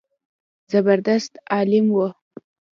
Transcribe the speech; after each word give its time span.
زبردست 0.71 1.33
عالم 1.51 1.87
و. 1.95 1.97